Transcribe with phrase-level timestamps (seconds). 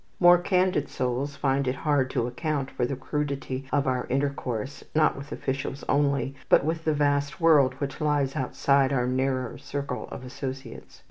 [0.19, 5.15] More candid souls find it hard to account for the crudity of our intercourse, not
[5.15, 10.23] with officials only, but with the vast world which lies outside our narrow circle of
[10.25, 10.99] associates.